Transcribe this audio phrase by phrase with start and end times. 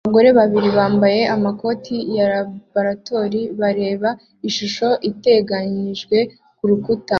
[0.05, 4.09] abagore babiri bambaye amakoti ya laboratoire bareba
[4.49, 6.17] ishusho iteganijwe
[6.57, 7.09] kurukuta